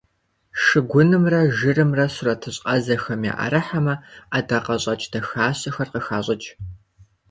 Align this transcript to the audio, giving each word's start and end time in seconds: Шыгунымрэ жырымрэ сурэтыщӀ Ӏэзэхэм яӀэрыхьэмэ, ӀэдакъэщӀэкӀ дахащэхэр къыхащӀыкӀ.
Шыгунымрэ 0.63 1.41
жырымрэ 1.57 2.05
сурэтыщӀ 2.15 2.61
Ӏэзэхэм 2.65 3.21
яӀэрыхьэмэ, 3.31 3.95
ӀэдакъэщӀэкӀ 4.31 5.07
дахащэхэр 5.11 5.87
къыхащӀыкӀ. 5.93 6.49